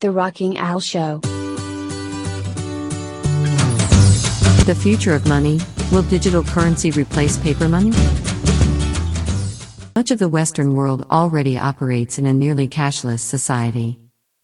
[0.00, 1.18] The Rocking Al Show.
[4.64, 5.60] The future of money
[5.92, 7.90] will digital currency replace paper money?
[9.94, 14.00] Much of the Western world already operates in a nearly cashless society.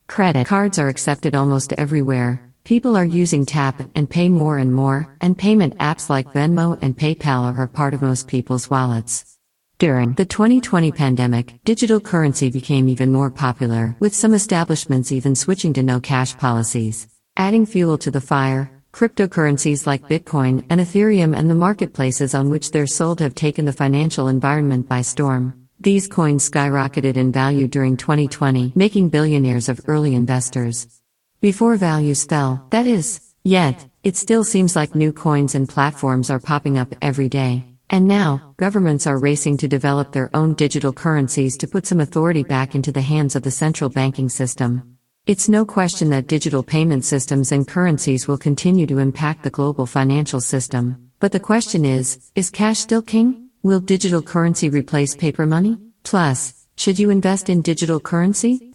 [0.08, 2.52] Credit cards are accepted almost everywhere.
[2.64, 6.98] People are using tap and pay more and more, and payment apps like Venmo and
[6.98, 9.35] PayPal are part of most people's wallets.
[9.78, 15.74] During the 2020 pandemic, digital currency became even more popular, with some establishments even switching
[15.74, 17.08] to no cash policies.
[17.36, 22.70] Adding fuel to the fire, cryptocurrencies like Bitcoin and Ethereum and the marketplaces on which
[22.70, 25.68] they're sold have taken the financial environment by storm.
[25.78, 31.02] These coins skyrocketed in value during 2020, making billionaires of early investors.
[31.42, 36.40] Before values fell, that is, yet, it still seems like new coins and platforms are
[36.40, 37.75] popping up every day.
[37.88, 42.42] And now, governments are racing to develop their own digital currencies to put some authority
[42.42, 44.96] back into the hands of the central banking system.
[45.26, 49.86] It's no question that digital payment systems and currencies will continue to impact the global
[49.86, 51.10] financial system.
[51.18, 53.50] But the question is is cash still king?
[53.62, 55.78] Will digital currency replace paper money?
[56.04, 58.72] Plus, should you invest in digital currency?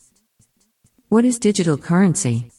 [1.08, 2.51] What is digital currency?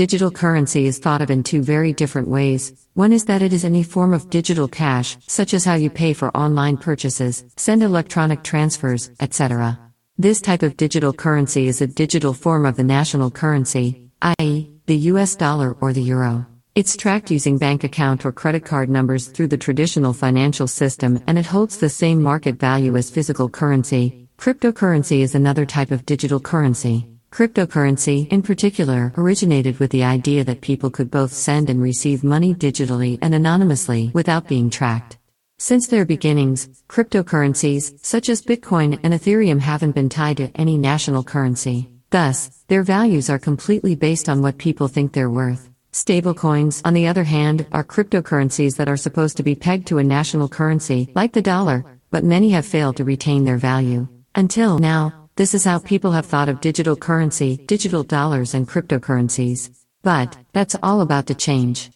[0.00, 2.72] Digital currency is thought of in two very different ways.
[2.94, 6.14] One is that it is any form of digital cash, such as how you pay
[6.14, 9.78] for online purchases, send electronic transfers, etc.
[10.16, 14.96] This type of digital currency is a digital form of the national currency, i.e., the
[15.12, 16.46] US dollar or the euro.
[16.74, 21.38] It's tracked using bank account or credit card numbers through the traditional financial system and
[21.38, 24.28] it holds the same market value as physical currency.
[24.38, 27.06] Cryptocurrency is another type of digital currency.
[27.30, 32.54] Cryptocurrency, in particular, originated with the idea that people could both send and receive money
[32.54, 35.16] digitally and anonymously without being tracked.
[35.56, 41.22] Since their beginnings, cryptocurrencies, such as Bitcoin and Ethereum, haven't been tied to any national
[41.22, 41.88] currency.
[42.10, 45.70] Thus, their values are completely based on what people think they're worth.
[45.92, 50.04] Stablecoins, on the other hand, are cryptocurrencies that are supposed to be pegged to a
[50.04, 54.08] national currency, like the dollar, but many have failed to retain their value.
[54.34, 59.70] Until now, this is how people have thought of digital currency, digital dollars, and cryptocurrencies.
[60.02, 61.90] But, that's all about to change.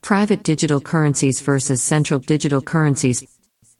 [0.00, 3.22] Private digital currencies versus central digital currencies.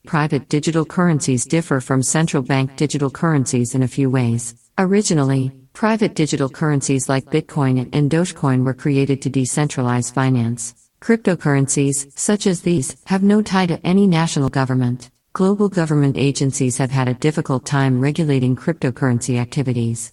[0.07, 4.55] Private digital currencies differ from central bank digital currencies in a few ways.
[4.77, 10.75] Originally, private digital currencies like Bitcoin and Dogecoin were created to decentralize finance.
[11.01, 15.11] Cryptocurrencies, such as these, have no tie to any national government.
[15.35, 20.13] Global government agencies have had a difficult time regulating cryptocurrency activities.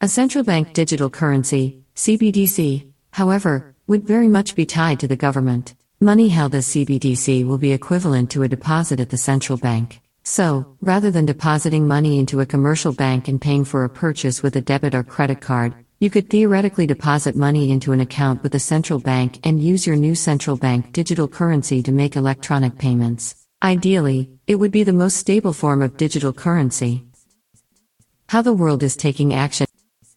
[0.00, 5.76] A central bank digital currency, CBDC, however, would very much be tied to the government.
[6.00, 10.00] Money held as CBDC will be equivalent to a deposit at the central bank.
[10.24, 14.56] So, rather than depositing money into a commercial bank and paying for a purchase with
[14.56, 18.58] a debit or credit card, you could theoretically deposit money into an account with a
[18.58, 23.45] central bank and use your new central bank digital currency to make electronic payments.
[23.62, 27.04] Ideally, it would be the most stable form of digital currency.
[28.28, 29.66] How the world is taking action.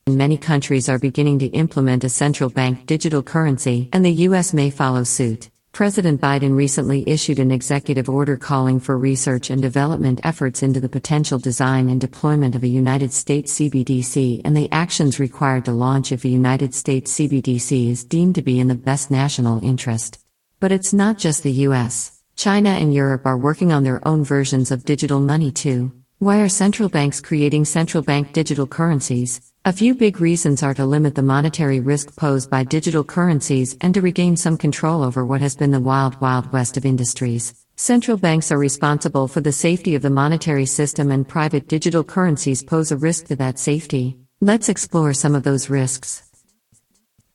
[0.07, 4.53] Many countries are beginning to implement a central bank digital currency, and the U.S.
[4.53, 5.49] may follow suit.
[5.71, 10.89] President Biden recently issued an executive order calling for research and development efforts into the
[10.89, 16.11] potential design and deployment of a United States CBDC and the actions required to launch
[16.11, 20.19] if a United States CBDC is deemed to be in the best national interest.
[20.59, 22.18] But it's not just the U.S.
[22.39, 25.91] China and Europe are working on their own versions of digital money too.
[26.19, 29.51] Why are central banks creating central bank digital currencies?
[29.65, 33.93] A few big reasons are to limit the monetary risk posed by digital currencies and
[33.93, 37.53] to regain some control over what has been the wild, wild west of industries.
[37.75, 42.63] Central banks are responsible for the safety of the monetary system, and private digital currencies
[42.63, 44.17] pose a risk to that safety.
[44.39, 46.23] Let's explore some of those risks.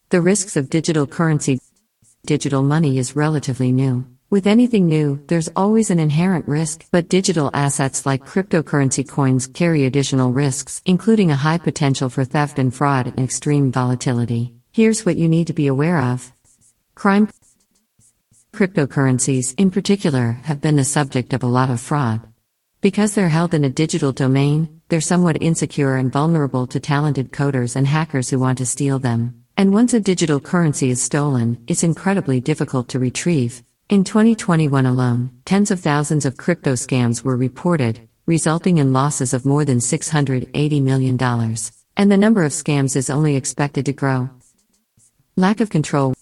[0.09, 1.61] The risks of digital currency.
[2.25, 4.07] Digital money is relatively new.
[4.31, 9.85] With anything new, there's always an inherent risk, but digital assets like cryptocurrency coins carry
[9.85, 14.55] additional risks, including a high potential for theft and fraud and extreme volatility.
[14.73, 16.33] Here's what you need to be aware of
[16.95, 17.29] crime.
[18.53, 22.21] Cryptocurrencies, in particular, have been the subject of a lot of fraud.
[22.81, 27.77] Because they're held in a digital domain, they're somewhat insecure and vulnerable to talented coders
[27.77, 29.45] and hackers who want to steal them.
[29.57, 33.63] And once a digital currency is stolen, it's incredibly difficult to retrieve.
[33.95, 39.47] In 2021 alone, tens of thousands of crypto scams were reported, resulting in losses of
[39.47, 41.17] more than $680 million.
[41.97, 44.31] And the number of scams is only expected to grow.
[45.37, 46.13] Lack of control.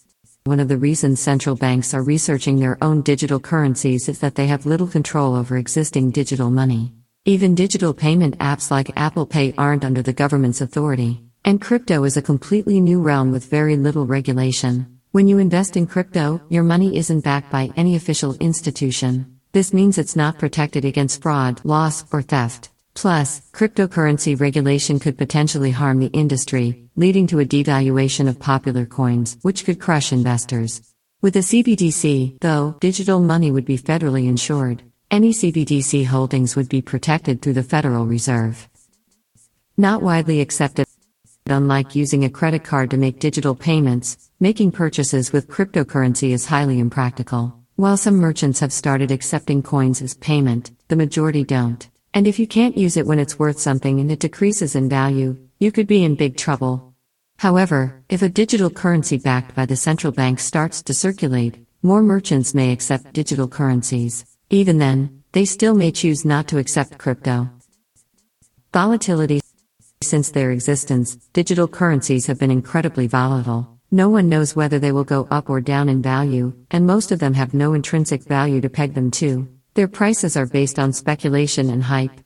[0.45, 4.49] One of the reasons central banks are researching their own digital currencies is that they
[4.49, 6.93] have little control over existing digital money.
[7.25, 11.23] Even digital payment apps like Apple Pay aren't under the government's authority.
[11.43, 14.92] And crypto is a completely new realm with very little regulation.
[15.13, 19.39] When you invest in crypto, your money isn't backed by any official institution.
[19.53, 22.71] This means it's not protected against fraud, loss, or theft.
[22.95, 29.37] Plus, cryptocurrency regulation could potentially harm the industry, leading to a devaluation of popular coins,
[29.43, 30.81] which could crush investors.
[31.21, 34.83] With a CBDC, though, digital money would be federally insured.
[35.11, 38.67] Any CBDC holdings would be protected through the Federal Reserve.
[39.77, 40.87] Not widely accepted.
[41.47, 46.79] Unlike using a credit card to make digital payments, making purchases with cryptocurrency is highly
[46.79, 47.59] impractical.
[47.75, 51.89] While some merchants have started accepting coins as payment, the majority don't.
[52.15, 55.37] And if you can't use it when it's worth something and it decreases in value,
[55.59, 56.95] you could be in big trouble.
[57.39, 62.55] However, if a digital currency backed by the central bank starts to circulate, more merchants
[62.55, 64.25] may accept digital currencies.
[64.49, 67.51] Even then, they still may choose not to accept crypto.
[68.73, 69.42] Volatility
[70.03, 73.79] since their existence, digital currencies have been incredibly volatile.
[73.91, 77.19] No one knows whether they will go up or down in value, and most of
[77.19, 79.49] them have no intrinsic value to peg them to.
[79.75, 82.21] Their prices are based on speculation and hype.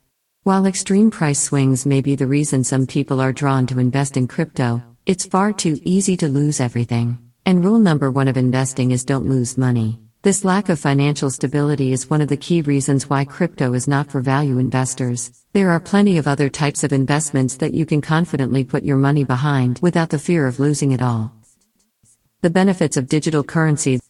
[0.44, 4.29] While extreme price swings may be the reason some people are drawn to invest in
[4.29, 7.19] crypto, it's far too easy to lose everything.
[7.44, 10.00] And rule number one of investing is don't lose money.
[10.23, 14.11] This lack of financial stability is one of the key reasons why crypto is not
[14.11, 15.45] for value investors.
[15.53, 19.25] There are plenty of other types of investments that you can confidently put your money
[19.25, 21.33] behind without the fear of losing it all.
[22.43, 24.01] The benefits of digital currency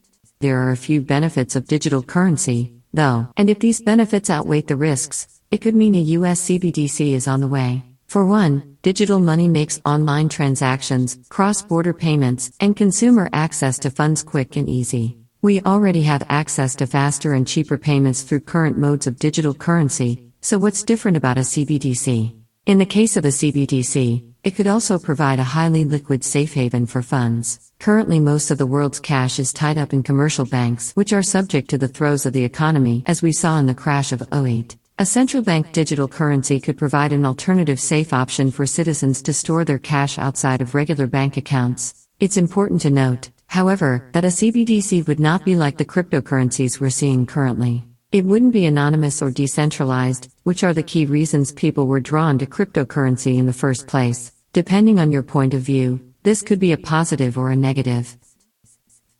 [0.40, 4.76] There are a few benefits of digital currency, though, and if these benefits outweigh the
[4.76, 7.82] risks, it could mean a US CBDC is on the way.
[8.06, 14.22] For one, digital money makes online transactions, cross border payments, and consumer access to funds
[14.22, 15.18] quick and easy.
[15.46, 20.32] We already have access to faster and cheaper payments through current modes of digital currency,
[20.40, 22.34] so what's different about a CBDC?
[22.66, 26.84] In the case of a CBDC, it could also provide a highly liquid safe haven
[26.84, 27.70] for funds.
[27.78, 31.70] Currently, most of the world's cash is tied up in commercial banks, which are subject
[31.70, 34.76] to the throes of the economy, as we saw in the crash of 08.
[34.98, 39.64] A central bank digital currency could provide an alternative safe option for citizens to store
[39.64, 42.08] their cash outside of regular bank accounts.
[42.18, 46.90] It's important to note However, that a CBDC would not be like the cryptocurrencies we're
[46.90, 47.84] seeing currently.
[48.12, 52.46] It wouldn't be anonymous or decentralized, which are the key reasons people were drawn to
[52.46, 54.32] cryptocurrency in the first place.
[54.52, 58.16] Depending on your point of view, this could be a positive or a negative.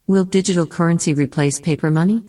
[0.06, 2.25] Will digital currency replace paper money?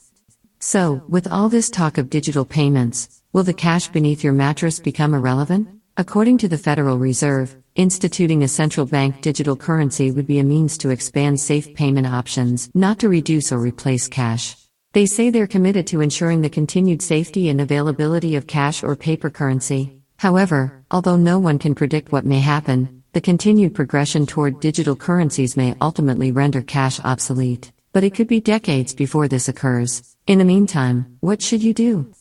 [0.60, 5.14] So, with all this talk of digital payments, will the cash beneath your mattress become
[5.14, 5.70] irrelevant?
[5.96, 10.78] According to the Federal Reserve, instituting a central bank digital currency would be a means
[10.80, 14.58] to expand safe payment options, not to reduce or replace cash.
[14.94, 19.30] They say they're committed to ensuring the continued safety and availability of cash or paper
[19.30, 20.02] currency.
[20.18, 25.56] However, although no one can predict what may happen, the continued progression toward digital currencies
[25.56, 27.72] may ultimately render cash obsolete.
[27.94, 30.16] But it could be decades before this occurs.
[30.26, 32.12] In the meantime, what should you do?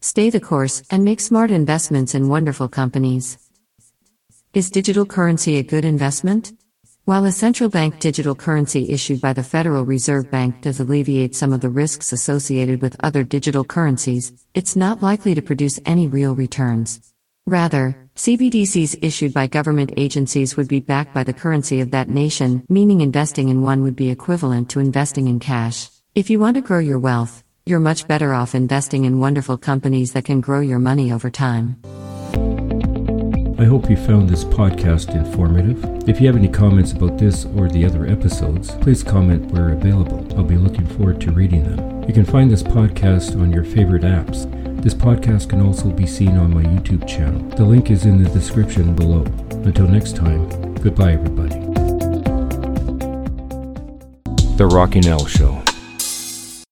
[0.00, 3.38] Stay the course and make smart investments in wonderful companies.
[4.56, 6.54] Is digital currency a good investment?
[7.04, 11.52] While a central bank digital currency issued by the Federal Reserve Bank does alleviate some
[11.52, 16.34] of the risks associated with other digital currencies, it's not likely to produce any real
[16.34, 17.12] returns.
[17.46, 22.64] Rather, CBDCs issued by government agencies would be backed by the currency of that nation,
[22.70, 25.90] meaning investing in one would be equivalent to investing in cash.
[26.14, 30.14] If you want to grow your wealth, you're much better off investing in wonderful companies
[30.14, 31.76] that can grow your money over time.
[33.58, 35.82] I hope you found this podcast informative.
[36.06, 40.26] If you have any comments about this or the other episodes, please comment where available.
[40.36, 42.02] I'll be looking forward to reading them.
[42.02, 44.44] You can find this podcast on your favorite apps.
[44.82, 47.40] This podcast can also be seen on my YouTube channel.
[47.56, 49.22] The link is in the description below.
[49.64, 51.58] Until next time, goodbye, everybody.
[54.56, 55.65] The Rocking Al Show.